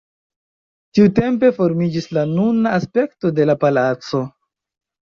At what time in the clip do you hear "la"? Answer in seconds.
2.19-2.25, 3.53-3.61